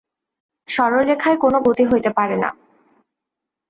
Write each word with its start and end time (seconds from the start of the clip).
সরলরেখায় 0.67 1.37
কোন 1.37 1.53
গতি 1.59 1.83
হইতে 1.85 2.09
পারে 2.17 2.35
না। 2.37 2.49